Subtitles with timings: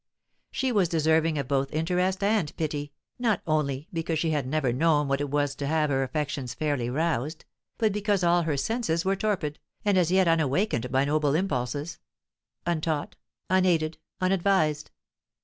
[0.49, 5.07] She was deserving of both interest and pity, not only because she had never known
[5.07, 7.45] what it was to have her affections fairly roused,
[7.77, 11.99] but because all her senses were torpid, and as yet unawakened by noble impulses
[12.65, 13.15] untaught,
[13.47, 14.89] unaided, unadvised.